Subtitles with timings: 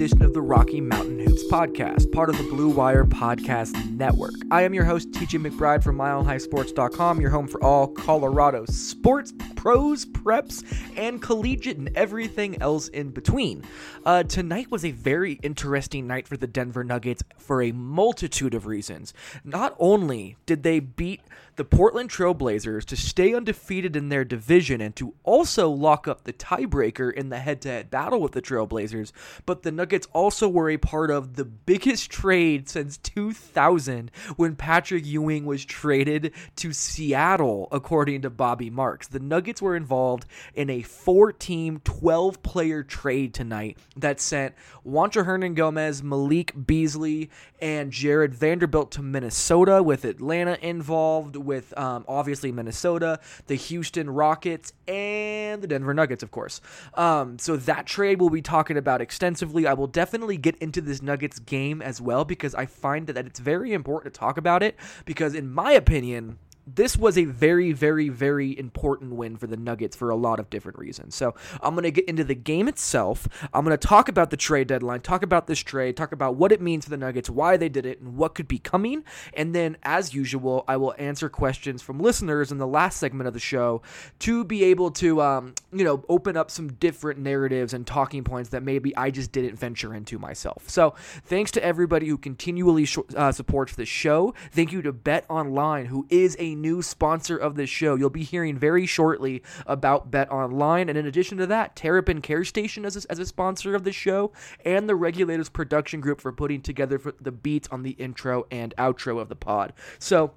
[0.00, 4.32] Edition of the Rocky Mountain Hoops podcast, part of the Blue Wire Podcast Network.
[4.50, 10.06] I am your host, TJ McBride from MileHighSports.com, your home for all Colorado sports, pros,
[10.06, 10.64] preps,
[10.96, 13.62] and collegiate and everything else in between.
[14.06, 18.64] Uh, tonight was a very interesting night for the Denver Nuggets for a multitude of
[18.64, 19.12] reasons.
[19.44, 21.20] Not only did they beat
[21.60, 26.32] the Portland Trailblazers to stay undefeated in their division and to also lock up the
[26.32, 29.12] tiebreaker in the head to head battle with the Trailblazers,
[29.44, 35.04] but the Nuggets also were a part of the biggest trade since 2000 when Patrick
[35.04, 39.08] Ewing was traded to Seattle, according to Bobby Marks.
[39.08, 40.24] The Nuggets were involved
[40.54, 44.54] in a four team, 12 player trade tonight that sent
[44.86, 47.28] Juancho Hernangomez, Malik Beasley,
[47.60, 54.72] and Jared Vanderbilt to Minnesota, with Atlanta involved, with um, obviously Minnesota, the Houston Rockets,
[54.86, 56.60] and the Denver Nuggets, of course.
[56.94, 59.66] Um, so that trade we'll be talking about extensively.
[59.66, 63.40] I will definitely get into this Nuggets game as well because I find that it's
[63.40, 68.08] very important to talk about it because, in my opinion, this was a very, very,
[68.08, 71.14] very important win for the Nuggets for a lot of different reasons.
[71.14, 73.28] So I'm going to get into the game itself.
[73.52, 76.52] I'm going to talk about the trade deadline, talk about this trade, talk about what
[76.52, 79.04] it means for the Nuggets, why they did it, and what could be coming.
[79.34, 83.34] And then, as usual, I will answer questions from listeners in the last segment of
[83.34, 83.82] the show
[84.20, 88.50] to be able to, um, you know, open up some different narratives and talking points
[88.50, 90.68] that maybe I just didn't venture into myself.
[90.68, 94.34] So thanks to everybody who continually sh- uh, supports the show.
[94.52, 97.94] Thank you to Bet Online, who is a new sponsor of this show.
[97.94, 100.88] You'll be hearing very shortly about Bet Online.
[100.88, 103.92] And in addition to that, Terrapin Care Station as a, as a sponsor of the
[103.92, 104.32] show,
[104.64, 109.20] and the Regulators Production Group for putting together the beats on the intro and outro
[109.20, 109.72] of the pod.
[109.98, 110.32] So,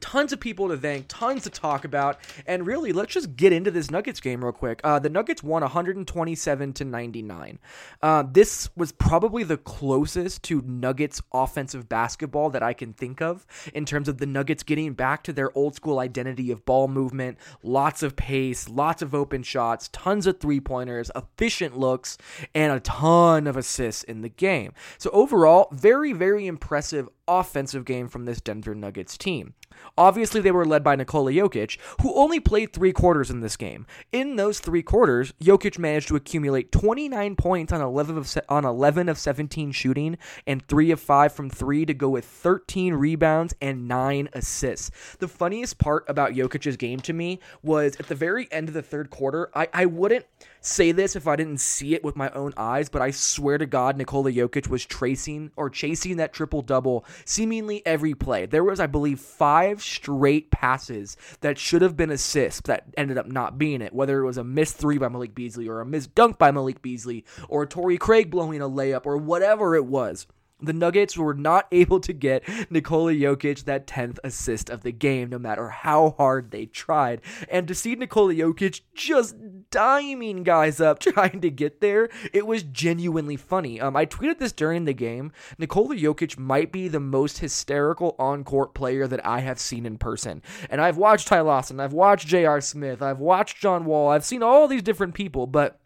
[0.00, 3.70] tons of people to thank, tons to talk about, and really, let's just get into
[3.70, 4.80] this Nuggets game real quick.
[4.84, 7.58] Uh, the Nuggets won 127 to 99.
[8.02, 13.46] Uh, this was probably the closest to Nuggets offensive basketball that I can think of
[13.72, 17.38] in terms of the Nuggets getting back to their old school identity of ball movement,
[17.62, 22.18] lots of pace, lots of open shots, tons of three pointers, efficient looks,
[22.54, 24.72] and a ton of assists in the game.
[24.98, 29.54] So overall, very very impressive offensive game from this Denver Nuggets team.
[29.96, 33.86] Obviously, they were led by Nikola Jokic, who only played three quarters in this game.
[34.12, 39.08] In those three quarters, Jokic managed to accumulate 29 points on 11 of on 11
[39.08, 43.88] of 17 shooting and 3 of 5 from 3 to go with 13 rebounds and
[43.88, 44.90] 9 assists.
[45.18, 48.82] The funniest part about Jokic's game to me was at the very end of the
[48.82, 50.26] third quarter, I, I wouldn't
[50.60, 53.66] say this if I didn't see it with my own eyes, but I swear to
[53.66, 58.46] God, Nikola Jokic was tracing or chasing that triple double seemingly every play.
[58.46, 63.26] There was, I believe, five straight passes that should have been assists that ended up
[63.26, 66.14] not being it, whether it was a missed three by Malik Beasley or a missed
[66.14, 70.26] dunk by Malik Beasley or Torrey Craig blowing a layup or whatever it was.
[70.60, 75.30] The Nuggets were not able to get Nikola Jokic that 10th assist of the game,
[75.30, 77.20] no matter how hard they tried.
[77.48, 79.36] And to see Nikola Jokic just
[79.70, 83.80] diming guys up trying to get there, it was genuinely funny.
[83.80, 85.32] Um, I tweeted this during the game.
[85.58, 89.98] Nikola Jokic might be the most hysterical on court player that I have seen in
[89.98, 90.42] person.
[90.70, 92.60] And I've watched Ty Lawson, I've watched J.R.
[92.60, 95.80] Smith, I've watched John Wall, I've seen all these different people, but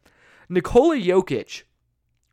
[0.49, 1.63] Nikola Jokic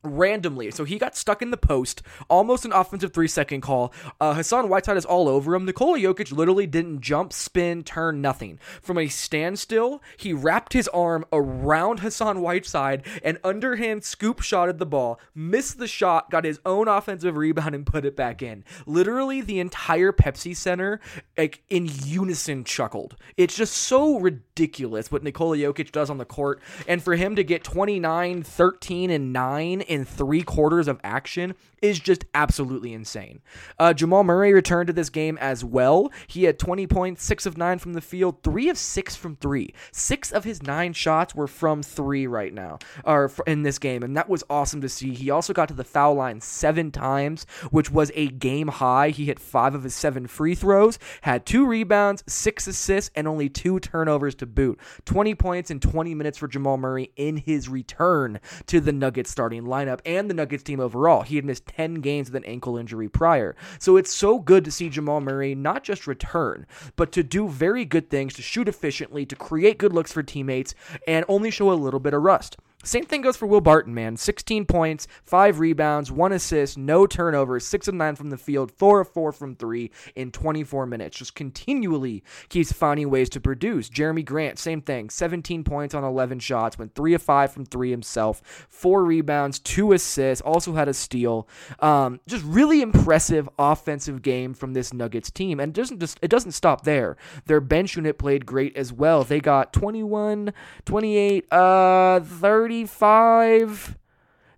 [0.04, 0.72] randomly.
[0.72, 3.94] So he got stuck in the post, almost an offensive three second call.
[4.20, 5.66] Uh, Hassan Whiteside is all over him.
[5.66, 8.60] Nikola Jokic literally didn't jump, spin, turn, nothing.
[8.82, 14.86] From a standstill, he wrapped his arm around Hassan Whiteside and underhand scoop shotted the
[14.86, 18.64] ball, missed the shot, got his own offensive rebound, and put it back in.
[18.86, 21.00] Literally, the entire Pepsi Center,
[21.38, 23.16] like in unison, chuckled.
[23.38, 27.44] It's just so ridiculous what Nikola Jokic does on the court, and for him to
[27.44, 33.42] get 29, 13, and 9 in three quarters of action is just absolutely insane.
[33.80, 36.12] Uh, Jamal Murray returned to this game as well.
[36.28, 39.74] He had 20 points, six of nine from the field, three of six from three.
[39.92, 44.16] Six of his nine shots were from three right now, or in this game, and
[44.16, 45.14] that was awesome to see.
[45.14, 49.10] He also got to the foul line seven times, which was a game high.
[49.10, 53.50] He hit five of his seven free throws, had two rebounds, six assists, and only
[53.50, 54.80] two turnovers to boot.
[55.06, 59.64] 20 points in 20 minutes for Jamal Murray in his return to the Nuggets starting
[59.64, 61.22] lineup and the Nuggets team overall.
[61.22, 63.56] He had missed 10 games with an ankle injury prior.
[63.80, 66.66] So it's so good to see Jamal Murray not just return,
[66.96, 70.76] but to do very good things, to shoot efficiently, to create good looks for teammates,
[71.08, 72.58] and only show a little bit of rust.
[72.86, 74.16] Same thing goes for Will Barton, man.
[74.16, 79.02] 16 points, 5 rebounds, 1 assist, no turnovers, 6 of 9 from the field, 4
[79.02, 81.18] of 4 from 3 in 24 minutes.
[81.18, 83.90] Just continually keeps finding ways to produce.
[83.90, 85.10] Jerami Grant, same thing.
[85.10, 89.92] 17 points on 11 shots, went 3 of 5 from 3 himself, 4 rebounds, 2
[89.92, 91.50] assists, also had a steal.
[91.82, 95.60] Um, just really impressive offensive game from this Nuggets team.
[95.60, 97.18] And it doesn't just it doesn't stop there.
[97.46, 99.26] Their bench unit played great as well.
[99.26, 100.54] They got 21,
[100.86, 103.98] 28, uh 30 35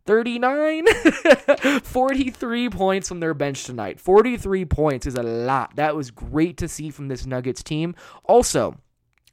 [0.05, 0.85] 39
[1.83, 6.67] 43 points from their bench tonight 43 points is a lot that was great to
[6.67, 8.77] see from this nuggets team also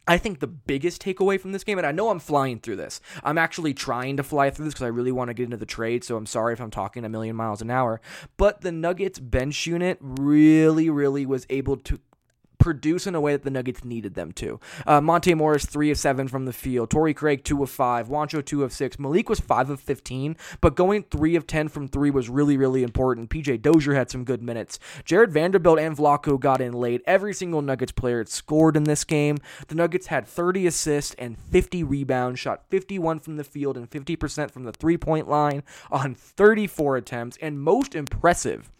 [0.06, 2.98] I think the biggest takeaway from this game, and I know I'm flying through this.
[3.22, 5.66] I'm actually trying to fly through this because I really want to get into the
[5.66, 8.00] trade, so I'm sorry if I'm talking a million miles an hour.
[8.38, 12.00] But the Nuggets bench unit really, really was able to
[12.58, 14.60] produce in a way that the Nuggets needed them to.
[14.86, 16.90] Uh, Monte Morris, 3 of 7 from the field.
[16.90, 18.08] Torrey Craig, 2 of 5.
[18.08, 18.98] Juancho, 2 of 6.
[18.98, 22.82] Malik was 5 of 15, but going 3 of 10 from 3 was really, really
[22.82, 23.30] important.
[23.30, 24.78] PJ Dozier had some good minutes.
[25.04, 27.02] Jared Vanderbilt and Vlatko got in late.
[27.06, 29.38] Every single Nuggets player scored in this game.
[29.68, 34.50] The Nuggets had 30 assists and 50 rebounds, shot 51 from the field and 50%
[34.50, 38.70] from the three point line on 34 attempts, and most impressive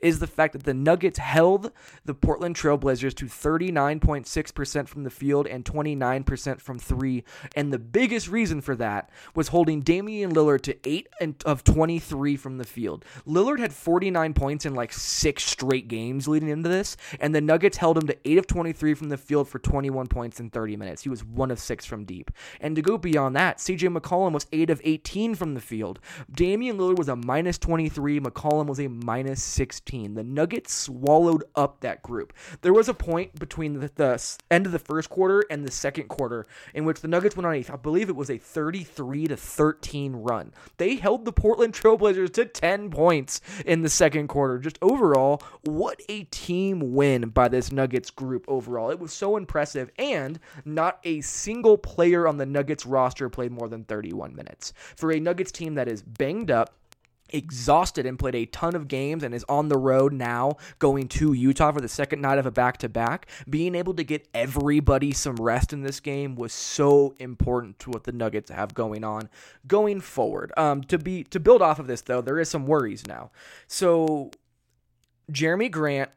[0.00, 1.72] is the fact that the Nuggets held
[2.04, 7.24] the Portland Trailblazers to 39.6% from the field and 29% from three.
[7.56, 11.08] And the biggest reason for that was holding Damian Lillard to 8
[11.44, 13.04] of 23 from the field.
[13.26, 17.76] Lillard had 49 points in like six straight games leading into this, and the Nuggets
[17.76, 21.02] held him to 8 of 23 from the field for 21 points in 30 minutes.
[21.02, 22.30] He was 1 of 6 from deep.
[22.60, 26.00] And to go beyond that, CJ McCollum was 8 of 18 from the field.
[26.30, 29.42] Damian Lillard was a minus 23, McCollum was a minus
[29.72, 30.12] 16.
[30.12, 32.34] The Nuggets swallowed up that group.
[32.60, 36.08] There was a point between the, the, end of the first quarter and the second
[36.08, 39.36] quarter in which the Nuggets went on a, I believe it was a 33 to
[39.36, 40.52] 13 run.
[40.76, 44.58] They held the Portland Trailblazers to 10 points in the second quarter.
[44.58, 48.90] Just overall, what a team win by this Nuggets group overall.
[48.90, 53.68] It was so impressive, and not a single player on the Nuggets roster played more
[53.68, 54.74] than 31 minutes.
[54.96, 56.74] For a Nuggets team that is banged up,
[57.32, 61.32] exhausted and played a ton of games and is on the road now going to
[61.32, 65.12] Utah for the second night of a back to back, being able to get everybody
[65.12, 69.28] some rest in this game was so important to what the Nuggets have going on
[69.66, 70.52] going forward.
[70.56, 73.30] Um, to be to build off of this though, there is some worries now.
[73.66, 74.30] So
[75.30, 76.10] Jerami Grant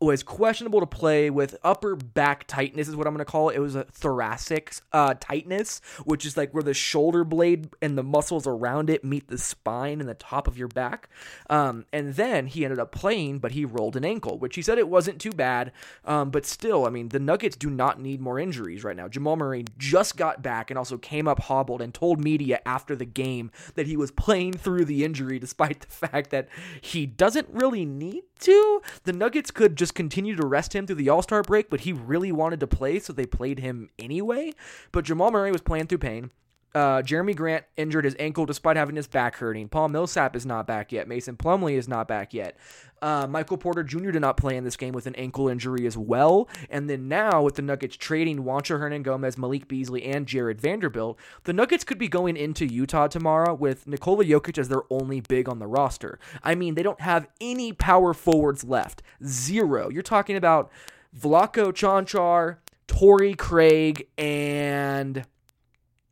[0.00, 3.56] was questionable to play with upper back tightness is what I'm going to call it.
[3.56, 8.02] It was a thoracic uh, tightness, which is like where the shoulder blade and the
[8.02, 11.08] muscles around it meet the spine and the top of your back.
[11.50, 14.78] Um, and then he ended up playing, but he rolled an ankle, which he said
[14.78, 15.72] it wasn't too bad.
[16.04, 19.08] Um, but still, I mean, the Nuggets do not need more injuries right now.
[19.08, 23.04] Jamal Murray just got back and also came up hobbled and told media after the
[23.04, 26.48] game that he was playing through the injury, despite the fact that
[26.80, 28.82] he doesn't really need to.
[29.04, 31.92] The Nuggets could just continue to rest him through the All Star break, but he
[31.92, 34.52] really wanted to play, so they played him anyway.
[34.92, 36.30] But Jamal Murray was playing through pain.
[36.74, 39.68] Uh, Jerami Grant injured his ankle despite having his back hurting.
[39.68, 41.06] Paul Millsap is not back yet.
[41.06, 42.56] Mason Plumlee is not back yet.
[43.00, 44.10] Uh, Michael Porter Jr.
[44.10, 46.48] did not play in this game with an ankle injury as well.
[46.70, 51.52] And then now, with the Nuggets trading Juancho Hernangomez, Malik Beasley, and Jared Vanderbilt, the
[51.52, 55.58] Nuggets could be going into Utah tomorrow with Nikola Jokic as their only big on
[55.58, 56.18] the roster.
[56.42, 59.02] I mean, they don't have any power forwards left.
[59.24, 59.90] Zero.
[59.90, 60.72] You're talking about
[61.16, 65.24] Vlatko Cancar, Torrey Craig, and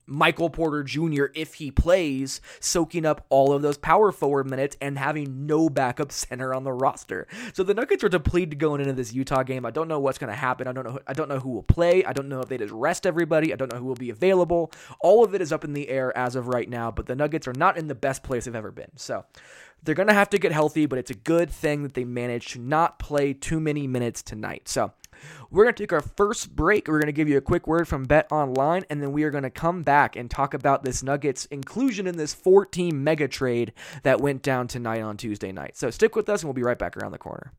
[0.07, 4.99] Michael Porter Jr., if he plays, soaking up all of those power forward minutes and
[4.99, 7.27] having no backup center on the roster.
[7.53, 9.65] So the Nuggets are depleted going into this Utah game.
[9.65, 10.67] I don't know what's going to happen.
[10.67, 10.99] I don't know.
[11.07, 12.05] I don't know who will play.
[12.05, 13.53] I don't know if they just rest everybody.
[13.53, 14.73] I don't know who will be available.
[15.01, 16.91] All of it is up in the air as of right now.
[16.91, 18.91] But the Nuggets are not in the best place they've ever been.
[18.97, 19.25] So
[19.83, 20.87] they're going to have to get healthy.
[20.87, 24.69] But it's a good thing that they managed to not play too many minutes tonight.
[24.69, 24.93] So
[25.51, 26.89] We're going to take our first break.
[26.89, 29.31] We're going to give you a quick word from Bet Online, and then we are
[29.31, 33.73] going to come back and talk about this Nuggets inclusion in this 14 mega trade
[34.03, 35.77] that went down tonight on Tuesday night.
[35.77, 37.53] So stick with us, and we'll be right back around the corner.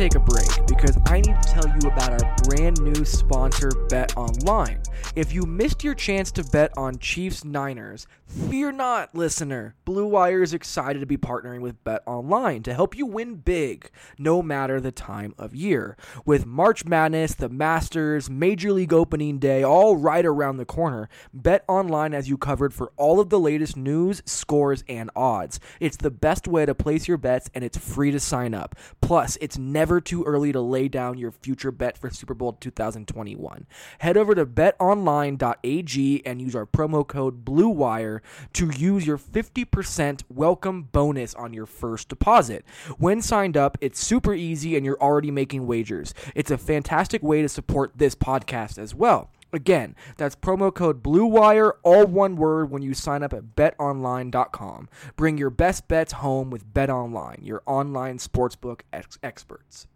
[0.00, 4.16] Take a break because I need to tell you about our brand new sponsor, Bet
[4.16, 4.80] Online.
[5.14, 9.74] If you missed your chance to bet on Chiefs Niners, fear not, listener.
[9.84, 13.90] Blue Wire is excited to be partnering with Bet Online to help you win big,
[14.18, 15.98] no matter the time of year.
[16.24, 21.62] With March Madness, the Masters, Major League Opening Day all right around the corner, Bet
[21.68, 25.60] Online has you covered for all of the latest news, scores, and odds.
[25.78, 28.76] It's the best way to place your bets, and it's free to sign up.
[29.02, 33.66] Plus, it's never too early to lay down your future bet for Super Bowl 2021.
[34.00, 38.20] Head over to betonline.ag and use our promo code BLUEWIRE
[38.52, 42.66] to use your 50% welcome bonus on your first deposit.
[42.98, 46.12] When signed up, it's super easy and you're already making wagers.
[46.34, 49.30] It's a fantastic way to support this podcast as well.
[49.52, 54.88] Again, that's promo code BLUEWIRE, all one word, when you sign up at betonline.com.
[55.16, 59.86] Bring your best bets home with BetOnline, your online sportsbook ex- experts.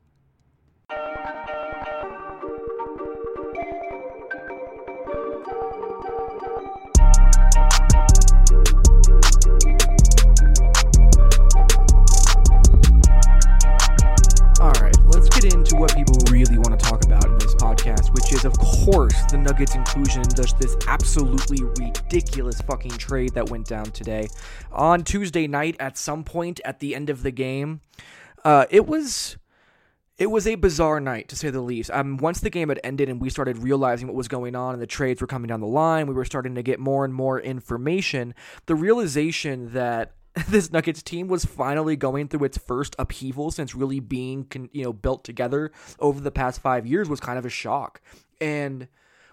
[18.44, 24.28] Of course, the Nuggets inclusion in this absolutely ridiculous fucking trade that went down today.
[24.72, 27.80] On Tuesday night, at some point at the end of the game,
[28.44, 29.36] uh, it was.
[30.16, 31.90] It was a bizarre night, to say the least.
[31.90, 34.80] Um, once the game had ended and we started realizing what was going on and
[34.80, 37.40] the trades were coming down the line, we were starting to get more and more
[37.40, 38.32] information.
[38.66, 40.12] The realization that
[40.48, 44.92] this Nuggets team was finally going through its first upheaval since really being you know
[44.92, 48.00] built together over the past 5 years was kind of a shock.
[48.44, 48.88] And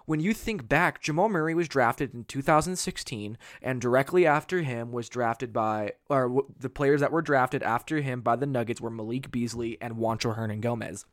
[0.05, 5.09] when you think back, Jamal Murray was drafted in 2016 and directly after him was
[5.09, 9.29] drafted by or the players that were drafted after him by the Nuggets were Malik
[9.29, 11.03] Beasley and Juancho Hernangomez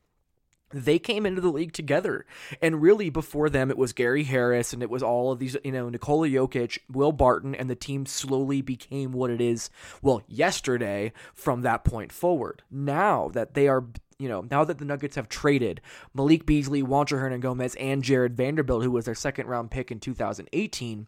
[0.71, 2.27] they came into the league together.
[2.61, 5.73] And really, before them, it was Gary Harris and it was all of these, you
[5.73, 9.71] know, Nikola Jokic, Will Barton, and the team slowly became what it is,
[10.03, 12.63] well, yesterday from that point forward.
[12.71, 13.87] Now that they are
[14.19, 15.81] you know, now that the Nuggets have traded
[16.13, 21.07] Malik Beasley, Juancho Hernangomez, and Jared Vanderbilt, who was their second round pick in 2018,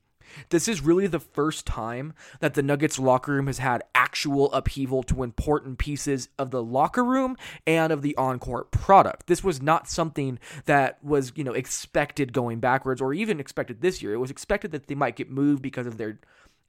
[0.51, 5.03] this is really the first time that the Nuggets locker room has had actual upheaval
[5.05, 7.37] to important pieces of the locker room
[7.67, 9.27] and of the on-court product.
[9.27, 14.03] This was not something that was, you know, expected going backwards or even expected this
[14.03, 14.15] year.
[14.15, 16.21] It was expected that they might get moved because of their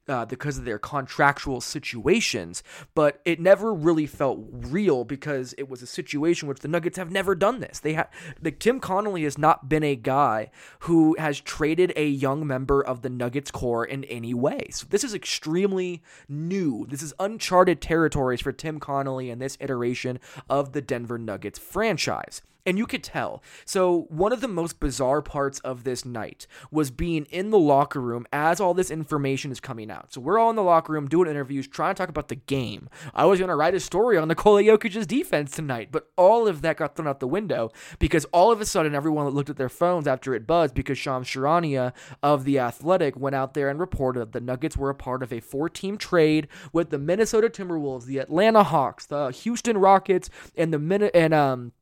[0.08, 2.62] uh, because of their contractual situations,
[2.94, 7.10] but it never really felt real because it was a situation which the Nuggets have
[7.10, 7.78] never done this.
[7.78, 8.02] They
[8.42, 13.02] like Tim Connolly has not been a guy who has traded a young member of
[13.02, 14.68] the Nuggets core in any way.
[14.70, 16.86] So this is extremely new.
[16.88, 20.18] This is uncharted territories for Tim Connolly and this iteration
[20.48, 22.42] of the Denver Nuggets franchise.
[22.64, 23.42] And you could tell.
[23.64, 28.00] So, one of the most bizarre parts of this night was being in the locker
[28.00, 30.12] room as all this information is coming out.
[30.12, 32.88] So, we're all in the locker room doing interviews, trying to talk about the game.
[33.14, 36.62] I was going to write a story on Nikola Jokic's defense tonight, but all of
[36.62, 39.68] that got thrown out the window because all of a sudden everyone looked at their
[39.68, 41.92] phones after it buzzed because Shams Charania
[42.22, 45.40] of The Athletic went out there and reported the Nuggets were a part of a
[45.40, 50.78] four team trade with the Minnesota Timberwolves, the Atlanta Hawks, the Houston Rockets, and the
[50.78, 51.72] Min- and um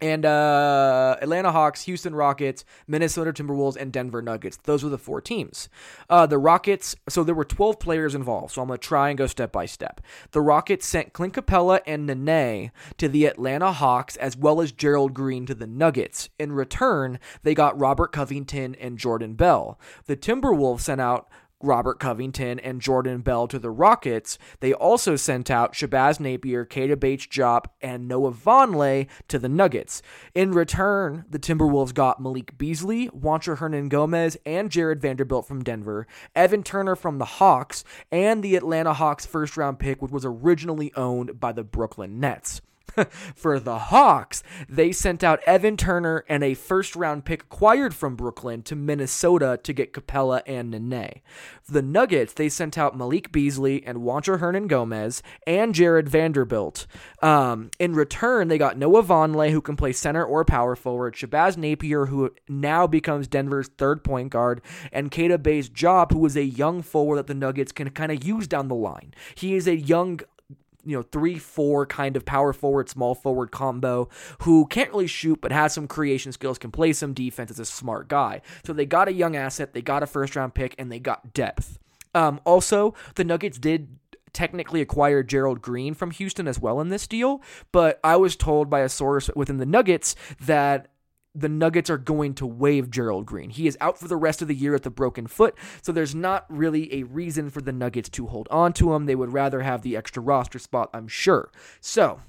[0.00, 4.58] and uh, Atlanta Hawks, Houston Rockets, Minnesota Timberwolves, and Denver Nuggets.
[4.64, 5.68] Those were the four teams.
[6.10, 9.18] Uh, the Rockets, so there were 12 players involved, so I'm going to try and
[9.18, 10.00] go step by step.
[10.32, 15.14] The Rockets sent Clint Capela and Nene to the Atlanta Hawks, as well as Gerald
[15.14, 16.28] Green to the Nuggets.
[16.38, 19.78] In return, they got Robert Covington and Jordan Bell.
[20.06, 21.28] The Timberwolves sent out
[21.62, 26.98] Robert Covington and Jordan Bell to the Rockets, they also sent out Shabazz Napier, Keita
[26.98, 30.02] Bates-Diop, and Noah Vonleh to the Nuggets.
[30.34, 36.62] In return, the Timberwolves got Malik Beasley, Juancho Hernangomez, and Jared Vanderbilt from Denver, Evan
[36.62, 41.40] Turner from the Hawks, and the Atlanta Hawks first round pick, which was originally owned
[41.40, 42.60] by the Brooklyn Nets.
[43.34, 48.16] For the Hawks, they sent out Evan Turner and a first round pick acquired from
[48.16, 51.20] Brooklyn to Minnesota to get Capela and Nene.
[51.68, 56.86] The Nuggets, they sent out Malik Beasley and Juancho Hernangomez and Jared Vanderbilt.
[57.22, 61.56] Um, in return, they got Noah Vonleh, who can play center or power forward, Shabazz
[61.56, 64.60] Napier, who now becomes Denver's third point guard,
[64.92, 68.46] and Keita Bates-Diop, who is a young forward that the Nuggets can kind of use
[68.46, 69.12] down the line.
[69.34, 70.20] He is a young
[70.86, 74.08] you know, three, four kind of power forward, small forward combo
[74.42, 77.64] who can't really shoot but has some creation skills, can play some defense, is a
[77.64, 78.40] smart guy.
[78.64, 81.34] So they got a young asset, they got a first round pick, and they got
[81.34, 81.78] depth.
[82.14, 83.88] Um, also, the Nuggets did
[84.32, 88.68] technically acquire Gerald Green from Houston as well in this deal, but I was told
[88.68, 90.88] by a source within the Nuggets that
[91.36, 93.50] the Nuggets are going to waive Gerald Green.
[93.50, 96.14] He is out for the rest of the year with a broken foot, so there's
[96.14, 99.06] not really a reason for the Nuggets to hold on to him.
[99.06, 101.50] They would rather have the extra roster spot, I'm sure.
[101.80, 102.20] So,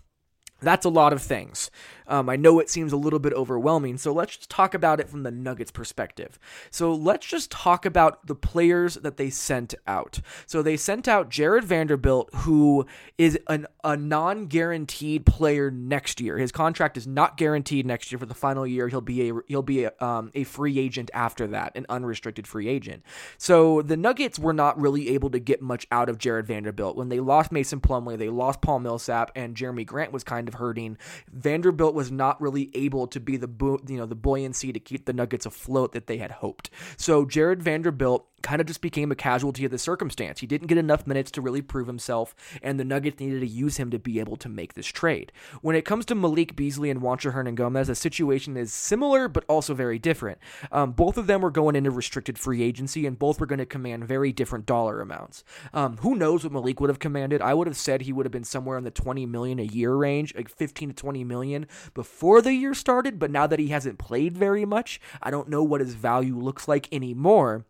[0.59, 1.69] that's a lot of things.
[2.07, 5.09] Um, I know it seems a little bit overwhelming, so let's just talk about it
[5.09, 6.39] from the Nuggets perspective.
[6.71, 10.19] So let's just talk about the players that they sent out.
[10.45, 12.85] So they sent out Jared Vanderbilt, who
[13.17, 16.37] is an, a non guaranteed player next year.
[16.37, 18.87] His contract is not guaranteed next year for the final year.
[18.87, 22.67] He'll be a he'll be a, um, a free agent after that, an unrestricted free
[22.67, 23.03] agent.
[23.37, 27.09] So the Nuggets were not really able to get much out of Jared Vanderbilt when
[27.09, 30.97] they lost Mason Plumlee, they lost Paul Millsap, and Jerami Grant was kind of hurting.
[31.31, 33.49] Vanderbilt was not really able to be the
[33.87, 36.69] you know the buoyancy to keep the Nuggets afloat that they had hoped.
[36.95, 40.39] So Jared Vanderbilt kind of just became a casualty of the circumstance.
[40.39, 43.77] He didn't get enough minutes to really prove himself, and the Nuggets needed to use
[43.77, 45.31] him to be able to make this trade.
[45.61, 49.73] When it comes to Malik Beasley and Juancho Hernangomez, the situation is similar but also
[49.73, 50.37] very different.
[50.71, 53.65] Um, both of them were going into restricted free agency, and both were going to
[53.65, 55.43] command very different dollar amounts.
[55.73, 57.41] Um, who knows what Malik would have commanded?
[57.41, 59.93] I would have said he would have been somewhere in the 20 million a year
[59.95, 63.99] range, like 15 to 20 million before the year started, but now that he hasn't
[63.99, 67.65] played very much, I don't know what his value looks like anymore.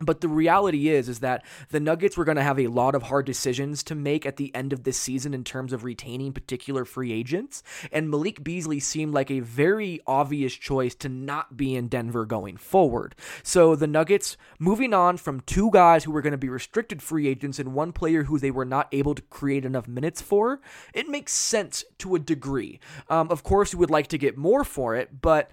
[0.00, 3.04] But the reality is is that the Nuggets were going to have a lot of
[3.04, 6.84] hard decisions to make at the end of this season in terms of retaining particular
[6.84, 11.88] free agents, and Malik Beasley seemed like a very obvious choice to not be in
[11.88, 13.14] Denver going forward.
[13.42, 17.28] So the Nuggets moving on from two guys who were going to be restricted free
[17.28, 20.60] agents and one player who they were not able to create enough minutes for,
[20.94, 22.80] it makes sense to a degree.
[23.08, 25.50] Um, of course, you would like to get more for it, but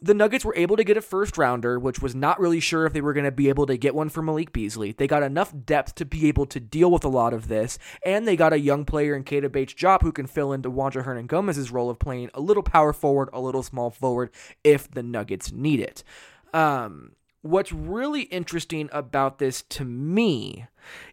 [0.00, 2.92] the Nuggets were able to get a first rounder, which was not really sure if
[2.92, 4.92] they were going to be able to get one for Malik Beasley.
[4.92, 8.28] They got enough depth to be able to deal with a lot of this, and
[8.28, 11.88] they got a young player in Keita Bates-Diop who can fill into Juancho Hernangomez's role
[11.88, 14.30] of playing a little power forward, a little small forward
[14.62, 16.04] if the Nuggets need it.
[16.52, 20.66] Um, what's really interesting about this to me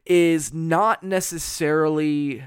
[0.05, 2.43] is not necessarily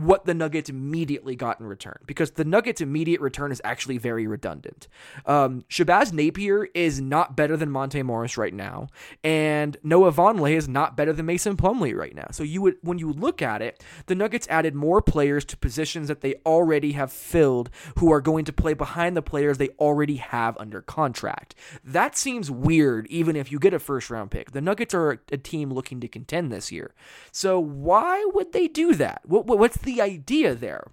[0.00, 4.26] what the Nuggets immediately got in return because the Nuggets' immediate return is actually very
[4.26, 4.88] redundant.
[5.26, 8.88] Um, Shabazz Napier is not better than Monte Morris right now,
[9.22, 12.28] and Noah Vonleh is not better than Mason Plumlee right now.
[12.30, 16.08] So you would, when you look at it, the Nuggets added more players to positions
[16.08, 20.16] that they already have filled, who are going to play behind the players they already
[20.16, 21.54] have under contract.
[21.84, 24.52] That seems weird, even if you get a first round pick.
[24.52, 26.94] The Nuggets are a team looking to contend this year,
[27.32, 29.22] so why would they do that?
[29.24, 30.92] What, what's the idea there?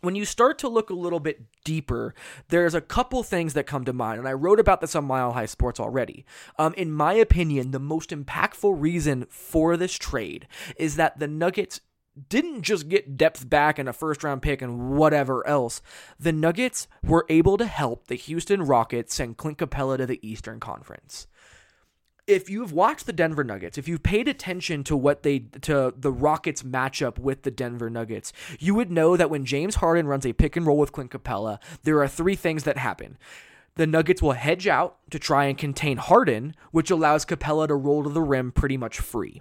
[0.00, 2.14] When you start to look a little bit deeper,
[2.48, 5.32] there's a couple things that come to mind, and I wrote about this on Mile
[5.32, 6.24] High Sports already.
[6.58, 11.80] Um, in my opinion, the most impactful reason for this trade is that the Nuggets
[12.28, 15.80] didn't just get depth back and a first round pick and whatever else.
[16.18, 20.60] The Nuggets were able to help the Houston Rockets send Clint Capela to the Eastern
[20.60, 21.26] Conference
[22.26, 26.12] if you've watched the Denver Nuggets, if you've paid attention to what they to the
[26.12, 30.32] Rockets matchup with the Denver Nuggets, you would know that when James Harden runs a
[30.32, 33.18] pick and roll with Clint Capela, there are three things that happen.
[33.74, 38.04] The Nuggets will hedge out to try and contain Harden, which allows Capela to roll
[38.04, 39.40] to the rim pretty much free.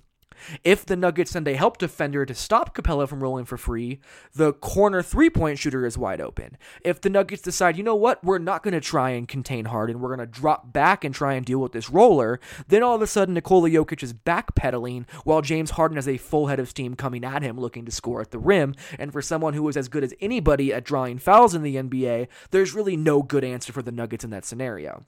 [0.64, 4.00] If the Nuggets send a help defender to stop Capela from rolling for free,
[4.34, 6.58] the corner three point shooter is wide open.
[6.84, 10.00] If the Nuggets decide, you know what, we're not going to try and contain Harden,
[10.00, 13.02] we're going to drop back and try and deal with this roller, then all of
[13.02, 16.96] a sudden Nikola Jokic is backpedaling while James Harden has a full head of steam
[16.96, 18.76] coming at him looking to score at the rim.
[18.98, 22.28] And for someone who is as good as anybody at drawing fouls in the NBA,
[22.52, 25.06] there's really no good answer for the Nuggets in that scenario.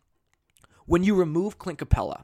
[0.85, 2.23] When you remove Clint Capela,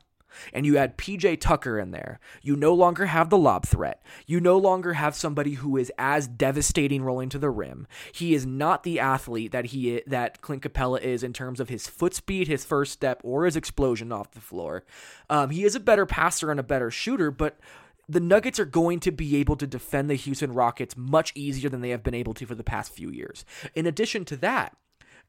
[0.54, 4.04] and you add PJ Tucker in there, you no longer have the lob threat.
[4.26, 7.88] You no longer have somebody who is as devastating rolling to the rim.
[8.12, 11.88] He is not the athlete that he that Clint Capela is in terms of his
[11.88, 14.84] foot speed, his first step, or his explosion off the floor.
[15.30, 17.60] Um, he is a better passer and a better shooter, but
[18.08, 21.82] the Nuggets are going to be able to defend the Houston Rockets much easier than
[21.82, 23.46] they have been able to for the past few years.
[23.76, 24.76] In addition to that,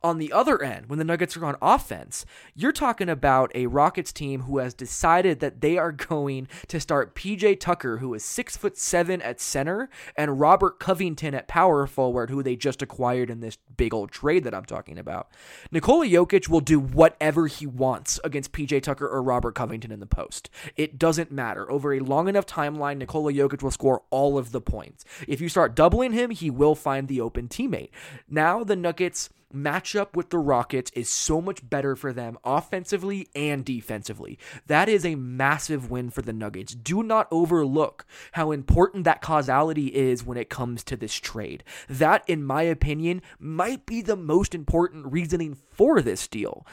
[0.02, 4.12] on the other end, when the Nuggets are on offense, you're talking about a Rockets
[4.12, 8.56] team who has decided that they are going to start PJ Tucker, who is six
[8.56, 13.40] foot seven at center, and Robert Covington at power forward, who they just acquired in
[13.40, 15.28] this big old trade that I'm talking about.
[15.70, 20.06] Nikola Jokic will do whatever he wants against PJ Tucker or Robert Covington in the
[20.06, 20.48] post.
[20.76, 21.70] It doesn't matter.
[21.70, 25.04] Over a long enough timeline, Nikola Jokic will score all of the points.
[25.28, 27.90] If you start doubling him, he will find the open teammate.
[28.28, 33.64] Now the Nuggets matchup with the Rockets is so much better for them offensively and
[33.64, 34.38] defensively.
[34.66, 36.74] That is a massive win for the Nuggets.
[36.74, 41.64] Do not overlook how important that causality is when it comes to this trade.
[41.88, 46.66] That, in my opinion, might be the most important reasoning for this deal.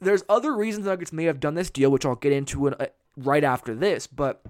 [0.00, 2.74] There's other reasons the Nuggets may have done this deal, which I'll get into in,
[2.74, 4.44] uh, right after this, but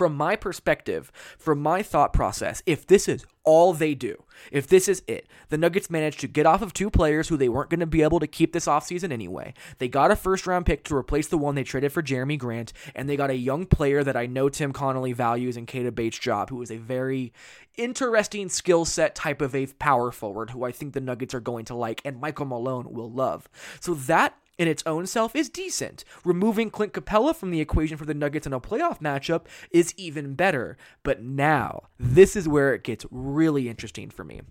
[0.00, 4.88] from my perspective, from my thought process, if this is all they do, if this
[4.88, 7.80] is it, the Nuggets managed to get off of two players who they weren't going
[7.80, 9.52] to be able to keep this offseason anyway.
[9.76, 12.72] They got a first round pick to replace the one they traded for Jerami Grant,
[12.94, 16.48] and they got a young player that I know Tim Connolly values in Keita Bates-Diop,
[16.48, 17.34] who is a very
[17.76, 21.66] interesting skill set type of a power forward who I think the Nuggets are going
[21.66, 23.50] to like and Michael Malone will love.
[23.80, 26.04] So that in its own self is decent.
[26.22, 30.34] Removing Clint Capela from the equation for the Nuggets in a playoff matchup is even
[30.34, 30.76] better.
[31.02, 34.42] But now, this is where it gets really interesting for me.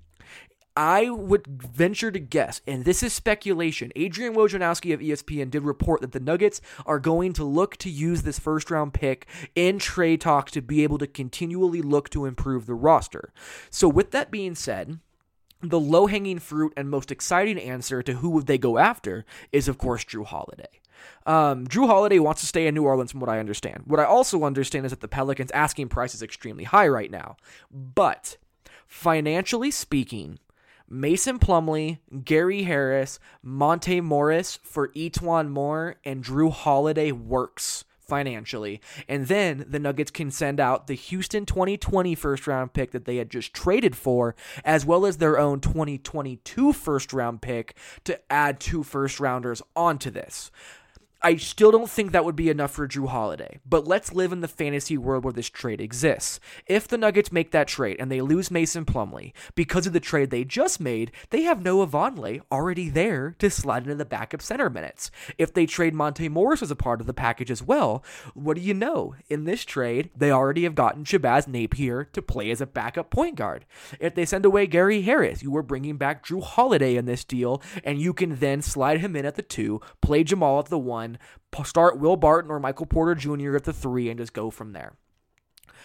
[0.76, 3.92] I would venture to guess, and this is speculation.
[3.96, 8.24] Adrian Wojnarowski of ESPN did report that the Nuggets are going to look to use
[8.24, 12.66] this first round pick in trade talks to be able to continually look to improve
[12.66, 13.32] the roster.
[13.70, 15.00] So, with that being said,
[15.62, 19.68] the low hanging fruit and most exciting answer to who would they go after is,
[19.68, 20.80] of course, Jrue Holiday.
[21.26, 23.84] Um, Jrue Holiday wants to stay in New Orleans, from what I understand.
[23.86, 27.38] What I also understand is that the Pelicans' asking price is extremely high right now.
[27.72, 28.38] But
[28.88, 30.40] financially speaking,
[30.90, 38.82] Mason Plumlee, Gary Harris, Monte Morris for E'Twaun Moore, and Jrue Holiday works financially.
[39.08, 43.18] And then the Nuggets can send out the Houston 2020 first round pick that they
[43.18, 48.60] had just traded for, as well as their own 2022 first round pick to add
[48.60, 50.52] two first rounders onto this.
[51.22, 54.40] I still don't think that would be enough for Jrue Holiday, but let's live in
[54.40, 56.40] the fantasy world where this trade exists.
[56.66, 60.30] If the Nuggets make that trade and they lose Mason Plumlee because of the trade
[60.30, 64.70] they just made, they have Noah Vonleh already there to slide into the backup center
[64.70, 65.12] minutes.
[65.38, 68.02] If they trade Monte Morris as a part of the package as well,
[68.34, 69.16] what do you know?
[69.28, 73.36] In this trade, they already have gotten Shabazz Napier to play as a backup point
[73.36, 73.66] guard.
[74.00, 77.62] If they send away Gary Harris, you are bringing back Jrue Holiday in this deal,
[77.84, 81.09] and you can then slide him in at the two, play Jamal at the one
[81.54, 83.56] one, start Will Barton or Michael Porter Jr.
[83.56, 84.94] at the three, and just go from there.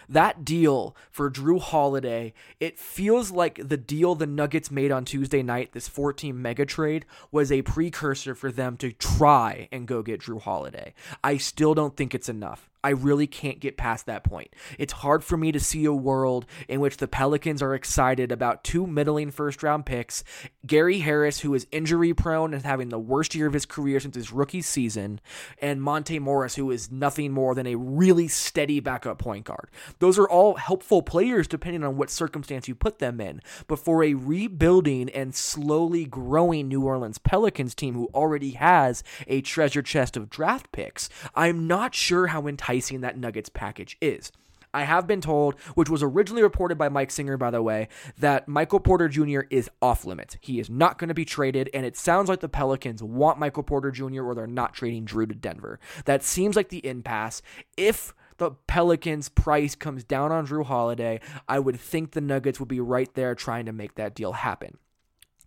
[0.08, 5.42] That deal for Jrue Holiday, it feels like the deal the Nuggets made on Tuesday
[5.42, 10.20] night, this 14 mega trade, was a precursor for them to try and go get
[10.20, 10.94] Jrue Holiday.
[11.22, 12.68] I still don't think it's enough.
[12.84, 14.54] I really can't get past that point.
[14.78, 18.62] It's hard for me to see a world in which the Pelicans are excited about
[18.62, 20.22] two middling first round picks,
[20.66, 24.14] Gary Harris, who is injury prone and having the worst year of his career since
[24.14, 25.18] his rookie season,
[25.62, 29.70] and Monte Morris, who is nothing more than a really steady backup point guard.
[29.98, 33.40] Those are all helpful players depending on what circumstance you put them in.
[33.66, 39.40] But for a rebuilding and slowly growing New Orleans Pelicans team who already has a
[39.40, 44.32] treasure chest of draft picks, I'm not sure how enticing enticing that Nuggets package is.
[44.72, 47.87] I have been told, which was originally reported by Mike Singer, by the way,
[48.18, 49.42] that Michael Porter Jr.
[49.48, 50.37] is off limits.
[50.40, 53.62] He is not going to be traded, and it sounds like the Pelicans want Michael
[53.62, 54.24] Porter Jr.
[54.24, 55.78] or they're not trading Jrue to Denver.
[56.06, 57.40] That seems like the impasse.
[57.76, 62.68] If the Pelicans' price comes down on Jrue Holiday, I would think the Nuggets would
[62.68, 64.78] be right there trying to make that deal happen.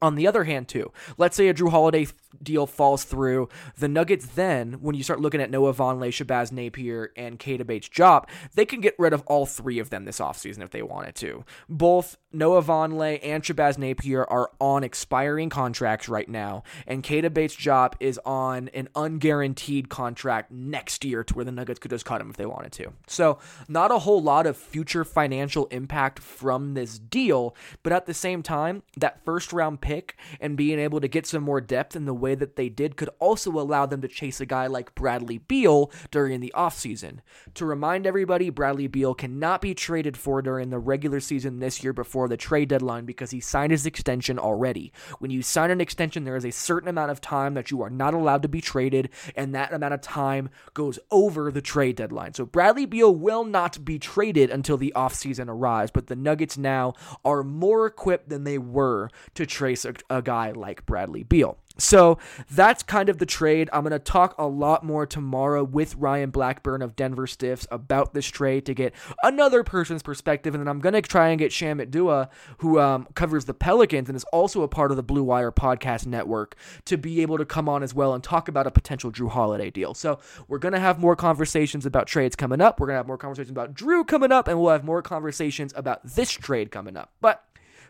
[0.02, 2.08] On the other hand, too, let's say a Jrue Holiday
[2.42, 3.50] deal falls through.
[3.78, 8.26] The Nuggets then, when you start looking at Noah Vonleh, Shabazz Napier, and Keita Bates-Diop,
[8.54, 11.44] they can get rid of all three of them this offseason if they wanted to.
[11.68, 17.94] Both Noah Vonleh and Shabazz Napier are on expiring contracts right now, and Keita Bates-Diop
[18.00, 22.30] is on an unguaranteed contract next year to where the Nuggets could just cut him
[22.30, 22.94] if they wanted to.
[23.08, 28.14] So, not a whole lot of future financial impact from this deal, but at the
[28.14, 32.04] same time, that first round pick and being able to get some more depth in
[32.04, 35.38] the way that they did could also allow them to chase a guy like Bradley
[35.38, 37.20] Beal during the offseason.
[37.54, 41.94] To remind everybody, Bradley Beal cannot be traded for during the regular season this year
[41.94, 44.92] before the trade deadline because he signed his extension already.
[45.20, 47.90] When you sign an extension, there is a certain amount of time that you are
[47.90, 52.34] not allowed to be traded, and that amount of time goes over the trade deadline.
[52.34, 56.94] So Bradley Beal will not be traded until the offseason arrives, but the Nuggets now
[57.24, 59.46] are more equipped than they were to
[59.78, 61.58] trace a, a guy like Bradley Beal.
[61.80, 62.18] So
[62.50, 63.70] that's kind of the trade.
[63.72, 68.16] I'm going to talk a lot more tomorrow with Ryan Blackburn of Denver Stiffs about
[68.16, 70.56] this trade to get another person's perspective.
[70.56, 74.10] And then I'm going to try and get Shamit Dua, who um, covers the Pelicans
[74.10, 77.46] and is also a part of the Blue Wire podcast network, to be able to
[77.46, 79.94] come on as well and talk about a potential Jrue Holiday deal.
[79.94, 82.80] So we're going to have more conversations about trades coming up.
[82.80, 85.74] We're going to have more conversations about Jrue coming up, and we'll have more conversations
[85.76, 87.14] about this trade coming up.
[87.22, 87.44] But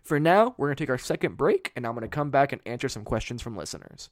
[0.08, 2.54] for now, we're going to take our second break, and I'm going to come back
[2.54, 4.10] and answer some questions from listeners.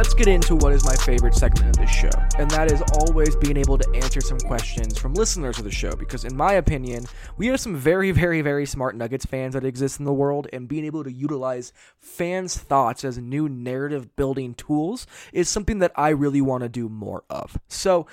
[0.00, 2.08] let's get into what is my favorite segment of this show,
[2.38, 5.94] and that is always being able to answer some questions from listeners of the show.
[5.94, 7.04] Because, in my opinion,
[7.36, 10.66] we have some very, very, very smart Nuggets fans that exist in the world, and
[10.66, 16.08] being able to utilize fans' thoughts as new narrative building tools is something that I
[16.08, 17.58] really want to do more of.
[17.68, 18.06] So,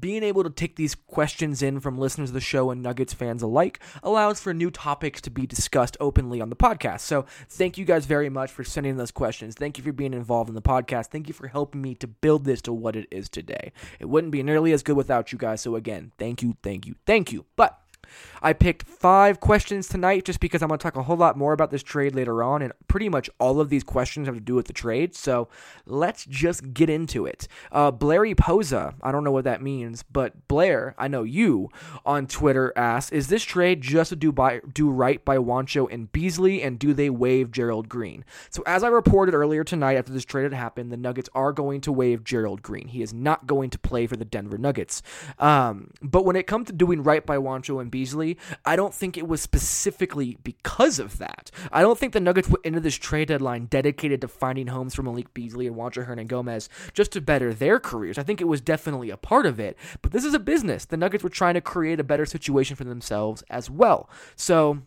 [0.00, 3.42] being able to take these questions in from listeners of the show and Nuggets fans
[3.42, 7.00] alike allows for new topics to be discussed openly on the podcast.
[7.00, 9.54] So, thank you guys very much for sending those questions.
[9.54, 11.06] Thank you for being involved in the podcast.
[11.06, 13.72] Thank you for helping me to build this to what it is today.
[14.00, 15.60] It wouldn't be nearly as good without you guys.
[15.60, 17.44] So, again, thank you, thank you, thank you.
[17.56, 17.81] But
[18.42, 21.52] I picked five questions tonight just because I'm going to talk a whole lot more
[21.52, 24.54] about this trade later on, and pretty much all of these questions have to do
[24.54, 25.14] with the trade.
[25.14, 25.48] So
[25.86, 27.48] let's just get into it.
[27.70, 31.68] Uh, Blairy Posa, I don't know what that means, but Blair, I know you
[32.04, 36.10] on Twitter asks, is this trade just to do by do right by Juancho and
[36.12, 38.24] Beasley, and do they waive Gerald Green?
[38.50, 41.80] So as I reported earlier tonight, after this trade had happened, the Nuggets are going
[41.82, 42.88] to waive Gerald Green.
[42.88, 45.02] He is not going to play for the Denver Nuggets.
[45.38, 48.01] Um, but when it comes to doing right by Juancho and Beasley,
[48.64, 51.50] I don't think it was specifically because of that.
[51.70, 55.02] I don't think the Nuggets went into this trade deadline dedicated to finding homes for
[55.02, 58.18] Malik Beasley and Juancho Hernangomez just to better their careers.
[58.18, 60.84] I think it was definitely a part of it, but this is a business.
[60.84, 64.08] The Nuggets were trying to create a better situation for themselves as well.
[64.36, 64.82] So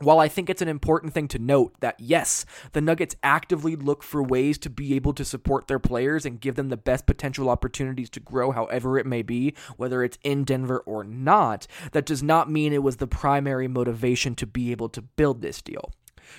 [0.00, 4.02] while I think it's an important thing to note that yes, the Nuggets actively look
[4.02, 7.48] for ways to be able to support their players and give them the best potential
[7.48, 12.22] opportunities to grow, however it may be, whether it's in Denver or not, that does
[12.22, 15.92] not mean it was the primary motivation to be able to build this deal.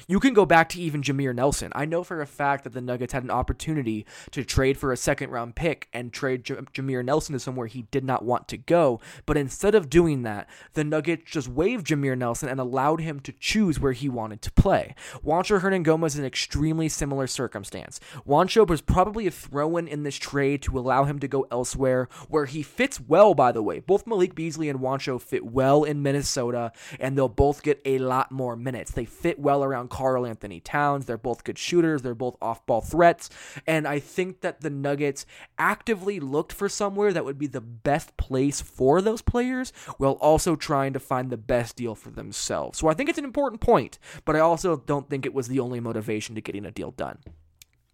[0.07, 1.71] You can go back to even Jameer Nelson.
[1.75, 4.97] I know for a fact that the Nuggets had an opportunity to trade for a
[4.97, 8.57] second round pick and trade J- Jameer Nelson to somewhere he did not want to
[8.57, 8.99] go.
[9.25, 13.31] But instead of doing that, the Nuggets just waived Jameer Nelson and allowed him to
[13.31, 14.95] choose where he wanted to play.
[15.25, 17.99] Juancho Hernangomez is an extremely similar circumstance.
[18.27, 22.07] Juancho was probably a throw in in this trade to allow him to go elsewhere
[22.29, 23.79] where he fits well, by the way.
[23.79, 28.31] Both Malik Beasley and Juancho fit well in Minnesota, and they'll both get a lot
[28.31, 28.91] more minutes.
[28.91, 31.05] They fit well around Karl-Anthony Towns.
[31.05, 32.01] They're both good shooters.
[32.01, 33.29] They're both off ball threats.
[33.67, 35.25] And I think that the Nuggets
[35.57, 40.55] actively looked for somewhere that would be the best place for those players while also
[40.55, 42.79] trying to find the best deal for themselves.
[42.79, 45.59] So I think it's an important point, but I also don't think it was the
[45.59, 47.19] only motivation to getting a deal done.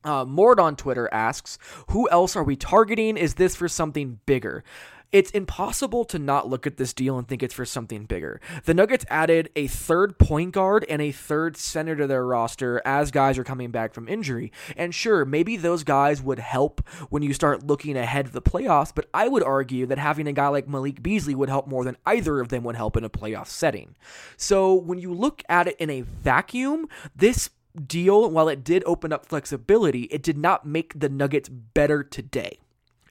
[0.04, 1.58] Uh, Mord on Twitter asks,
[1.90, 3.18] Who else are we targeting?
[3.18, 4.64] Is this for something bigger?
[5.12, 8.42] It's impossible to not look at this deal and think it's for something bigger.
[8.66, 13.12] The Nuggets added a third point guard and a third center to their roster as
[13.12, 14.52] guys are coming back from injury.
[14.76, 18.94] And sure, maybe those guys would help when you start looking ahead of the playoffs,
[18.94, 21.98] but I would argue that having a guy like Malik Beasley would help more than
[22.06, 23.96] either of them would help in a playoff setting.
[24.36, 27.50] So when you look at it in a vacuum, this
[27.86, 32.60] deal, while it did open up flexibility, it did not make the Nuggets better today.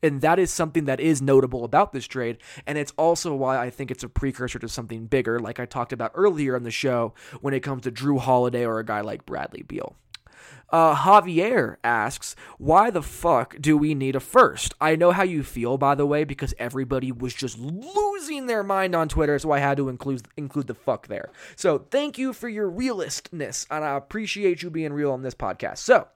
[0.06, 2.38] And that is something that is notable about this trade.
[2.66, 5.92] And it's also why I think it's a precursor to something bigger, like I talked
[5.92, 9.26] about earlier on the show when it comes to Jrue Holiday or a guy like
[9.26, 9.96] Bradley Beal.
[10.70, 14.74] Uh, Javier asks, why the fuck do we need a first?
[14.80, 18.94] I know how you feel, by the way, because everybody was just losing their mind
[18.94, 21.30] on Twitter, so I had to include include the fuck there.
[21.54, 25.78] So thank you for your realistness, and I appreciate you being real on this podcast.
[25.78, 26.08] So,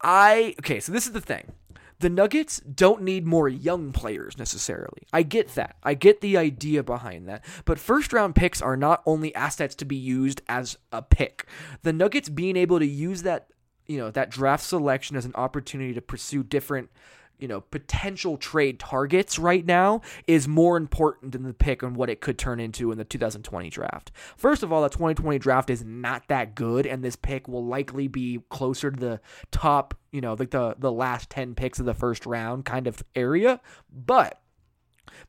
[0.00, 1.52] I okay, so this is the thing
[1.98, 5.02] the Nuggets don't need more young players necessarily.
[5.12, 5.76] I get that.
[5.82, 7.44] I get the idea behind that.
[7.64, 11.46] But first round picks are not only assets to be used as a pick.
[11.82, 13.48] The Nuggets being able to use that,
[13.86, 16.90] you know, that draft selection as an opportunity to pursue different
[17.38, 22.10] you know potential trade targets right now is more important than the pick and what
[22.10, 24.12] it could turn into in the 2020 draft.
[24.36, 28.08] First of all, the 2020 draft is not that good, and this pick will likely
[28.08, 29.20] be closer to the
[29.50, 33.02] top, you know, like the the last 10 picks of the first round kind of
[33.14, 33.60] area.
[33.90, 34.40] But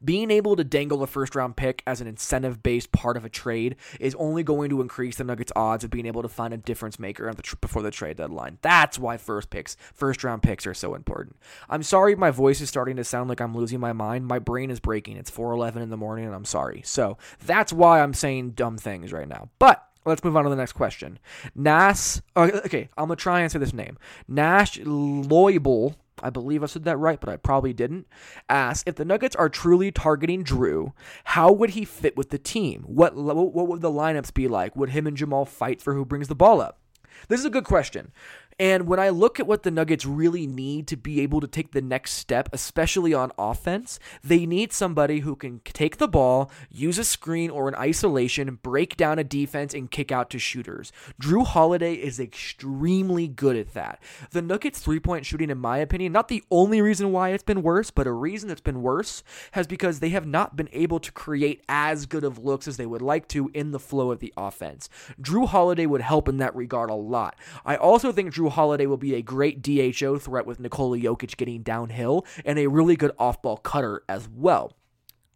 [0.04, 3.30] being able to dangle a first round pick as an incentive based part of a
[3.30, 6.58] trade is only going to increase the Nuggets' odds of being able to find a
[6.58, 8.58] difference maker the tr- before the trade deadline.
[8.62, 11.38] That's why first picks, first round picks are so important.
[11.70, 14.28] I'm sorry my voice is starting to sound like I'm losing my mind.
[14.28, 15.18] My brain is breaking.
[15.18, 16.82] It's 4:11 in the morning and I'm sorry.
[16.86, 19.50] So, that's why I'm saying dumb things right now.
[19.60, 21.20] But Let's move on to the next question.
[21.54, 23.98] Nas, okay, I'm gonna try and say this name.
[24.26, 28.08] Nash Loibel I believe I said that right, but I probably didn't.
[28.50, 30.94] Ask if the Nuggets are truly targeting Jrue,
[31.26, 32.84] how would he fit with the team?
[32.88, 34.76] What what would the lineups be like?
[34.76, 36.80] Would him and Jamal fight for who brings the ball up?
[37.28, 38.12] This is a good question.
[38.60, 41.74] And when I look at what the Nuggets really need to be able to take
[41.74, 46.98] the next step, especially on offense, they need somebody who can take the ball, use
[46.98, 50.92] a screen or an isolation, break down a defense, and kick out to shooters.
[51.22, 54.02] Jrue Holiday is extremely good at that.
[54.32, 57.62] The Nuggets' three point shooting, in my opinion, not the only reason why it's been
[57.62, 61.12] worse, but a reason it's been worse, has because they have not been able to
[61.12, 64.34] create as good of looks as they would like to in the flow of the
[64.36, 64.90] offense.
[65.22, 67.36] Jrue Holiday would help in that regard a lot.
[67.64, 71.64] I also think Jrue Holiday will be a great DHO threat with Nikola Jokic getting
[71.64, 74.74] downhill and a really good off ball cutter as well.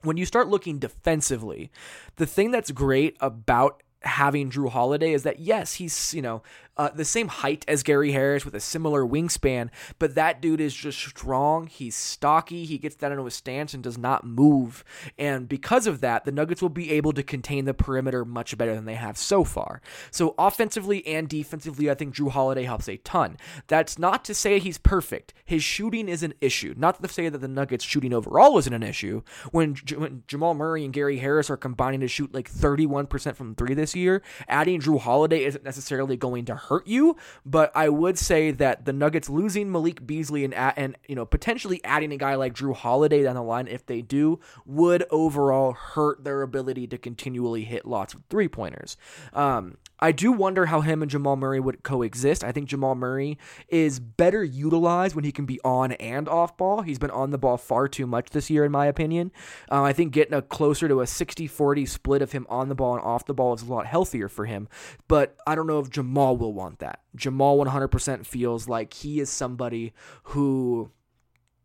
[0.02, 1.72] When you start looking defensively,
[2.16, 6.42] the thing that's great about having Jrue Holiday is that yes, he's, you know,
[6.78, 10.74] uh, the same height as Gary Harris with a similar wingspan, but that dude is
[10.74, 11.68] just strong.
[11.68, 12.66] He's stocky.
[12.66, 14.84] He gets down into a stance and does not move.
[15.18, 18.74] And because of that, the Nuggets will be able to contain the perimeter much better
[18.74, 19.82] than they have so far.
[20.12, 23.38] So offensively and defensively, I think Jrue Holiday helps a ton.
[23.68, 25.34] That's not to say he's perfect.
[25.44, 26.74] His shooting is an issue.
[26.78, 29.24] Not to say that the Nuggets shooting overall isn't an issue.
[29.52, 33.56] When, J- when Jamal Murray and Gary Harris are combining to shoot like 31% from
[33.56, 38.18] three this year, adding Jrue Holiday isn't necessarily going to hurt you, but I would
[38.18, 42.36] say that the Nuggets losing Malik Beasley and and you know potentially adding a guy
[42.36, 46.98] like Jrue Holiday down the line if they do would overall hurt their ability to
[46.98, 48.98] continually hit lots of three pointers.
[49.34, 52.44] Um, I do wonder how him and Jamal Murray would coexist.
[52.44, 53.38] I think Jamal Murray
[53.68, 56.82] is better utilized when he can be on and off ball.
[56.82, 59.32] He's been on the ball far too much this year, in my opinion.
[59.72, 62.76] Uh, I think getting a closer to a 60 40 split of him on the
[62.76, 64.68] ball and off the ball is a lot healthier for him.
[65.08, 67.02] But I don't know if Jamal will want that.
[67.16, 70.92] Jamal 100% feels like he is somebody who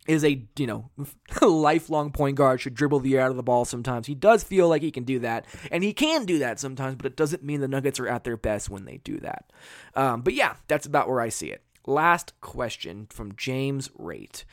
[0.07, 0.91] is a you know
[1.43, 4.69] lifelong point guard should dribble the air out of the ball sometimes he does feel
[4.69, 7.61] like he can do that and he can do that sometimes but it doesn't mean
[7.61, 9.51] the nuggets are at their best when they do that
[9.95, 14.45] um, but yeah that's about where i see it last question from james rate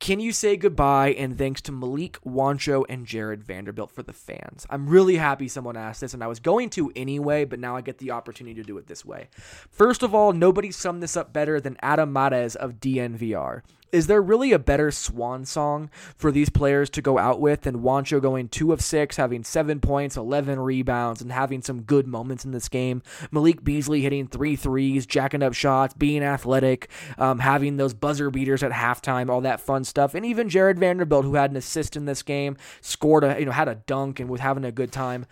[0.00, 4.64] can you say goodbye and thanks to Malik Juancho and Jared Vanderbilt for the fans?
[4.70, 7.80] I'm really happy someone asked this, and I was going to anyway, but now I
[7.80, 9.28] get the opportunity to do it this way.
[9.70, 13.62] First of all, nobody summed this up better than Adam Mares of DNVR.
[13.90, 17.82] Is there really a better swan song for these players to go out with than
[17.82, 22.44] Juancho going two of six, having seven points, 11 rebounds, and having some good moments
[22.44, 23.02] in this game?
[23.30, 28.62] Malik Beasley hitting three threes, jacking up shots, being athletic, um, having those buzzer beaters
[28.62, 30.14] at halftime, all that fun stuff.
[30.14, 33.52] And even Jared Vanderbilt, who had an assist in this game, scored a, you know,
[33.52, 35.26] had a dunk and was having a good time.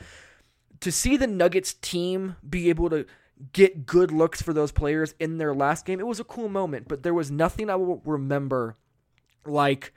[0.80, 3.06] To see the Nuggets team be able to
[3.52, 6.00] get good looks for those players in their last game.
[6.00, 8.76] It was a cool moment, but there was nothing I will remember
[9.44, 9.92] like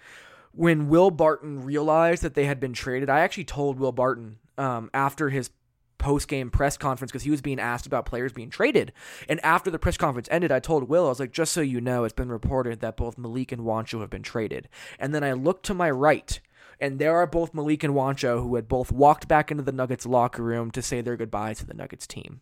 [0.52, 4.90] when Will Barton realized that they had been traded, I actually told Will Barton um,
[4.94, 5.52] after his
[5.98, 8.92] post game press conference because he was being asked about players being traded.
[9.28, 11.82] And after the press conference ended, I told Will, I was like, just so you
[11.82, 14.70] know, it's been reported that both Malik and Juancho have been traded.
[14.98, 16.40] And then I looked to my right.
[16.82, 20.06] And there are both Malik and Juancho who had both walked back into the Nuggets
[20.06, 22.40] locker room to say their goodbyes to the Nuggets team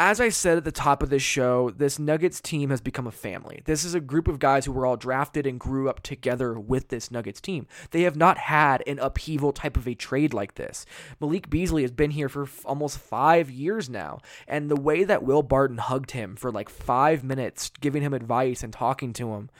[0.00, 3.12] as I said at the top of this show, this Nuggets team has become a
[3.12, 3.60] family.
[3.66, 6.88] This is a group of guys who were all drafted and grew up together with
[6.88, 7.66] this Nuggets team.
[7.90, 10.86] They have not had an upheaval type of a trade like this.
[11.20, 15.22] Malik Beasley has been here for f- almost five years now, and the way that
[15.22, 19.50] Will Barton hugged him for like five minutes, giving him advice and talking to him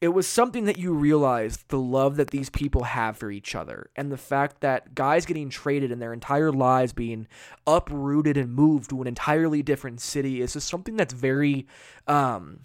[0.00, 3.90] it was something that you realized the love that these people have for each other
[3.96, 7.26] and the fact that guys getting traded and their entire lives being
[7.66, 11.66] uprooted and moved to an entirely different city is just something that's very
[12.06, 12.60] um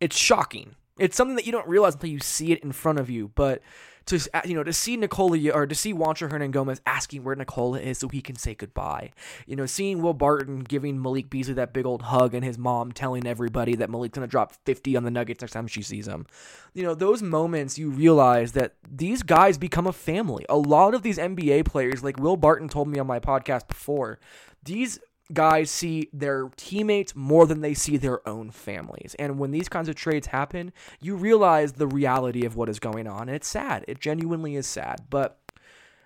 [0.00, 0.76] it's shocking.
[0.98, 3.60] It's something that you don't realize until you see it in front of you but
[4.06, 7.98] to you know to see Nikola or to see Juancho Hernangomez asking where Nikola is
[7.98, 9.10] so he can say goodbye.
[9.46, 12.92] You know, seeing Will Barton giving Malik Beasley that big old hug and his mom
[12.92, 16.26] telling everybody that Malik's gonna drop 50 on the Nuggets next time she sees him.
[16.74, 20.44] You know, those moments you realize that these guys become a family.
[20.48, 24.18] A lot of these NBA players, like Will Barton told me on my podcast before,
[24.62, 24.98] these
[25.32, 29.14] guys see their teammates more than they see their own families.
[29.18, 33.06] And when these kinds of trades happen, you realize the reality of what is going
[33.06, 33.22] on.
[33.22, 33.84] And it's sad.
[33.88, 35.06] It genuinely is sad.
[35.10, 35.38] But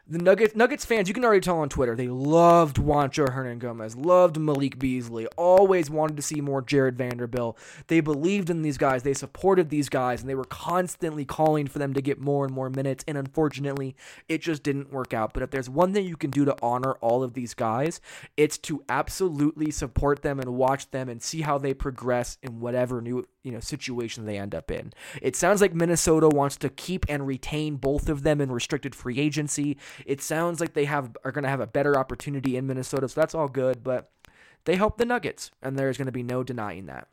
[0.07, 4.39] the Nuggets Nuggets fans, you can already tell on Twitter, they loved Juancho Hernangomez, loved
[4.39, 7.57] Malik Beasley, always wanted to see more Jared Vanderbilt.
[7.87, 11.79] They believed in these guys, they supported these guys, and they were constantly calling for
[11.79, 13.03] them to get more and more minutes.
[13.09, 13.97] And unfortunately,
[14.29, 15.33] it just didn't work out.
[15.33, 18.03] But if there's one thing you can do to honor all of these guys,
[18.37, 23.01] it's to absolutely support them and watch them and see how they progress in whatever
[23.01, 24.93] new you know situation they end up in.
[25.23, 29.21] It sounds like Minnesota wants to keep and retain both of them in restricted free
[29.21, 29.77] agency.
[30.05, 33.21] It sounds like they have are going to have a better opportunity in Minnesota, so
[33.21, 34.11] that's all good, but
[34.65, 37.07] they help the Nuggets and there's going to be no denying that.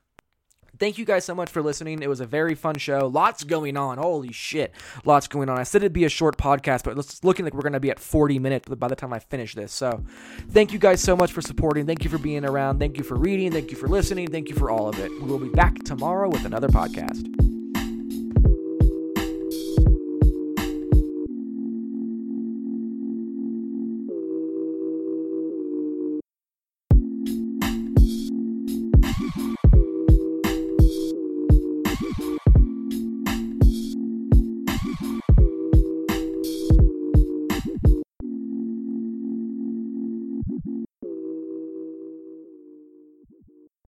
[0.82, 2.02] Thank you guys so much for listening.
[2.02, 3.06] It was a very fun show.
[3.06, 4.00] Lots going on.
[4.00, 4.74] Holy shit.
[5.06, 5.60] Lots going on.
[5.60, 7.92] I said it'd be a short podcast, but it's looking like we're going to be
[7.92, 9.72] at 40 minutes by the time I finish this.
[9.72, 10.04] So
[10.50, 11.86] thank you guys so much for supporting.
[11.86, 12.80] Thank you for being around.
[12.80, 13.52] Thank you for reading.
[13.52, 14.32] Thank you for listening.
[14.32, 15.12] Thank you for all of it.
[15.12, 17.61] We will be back tomorrow with another podcast.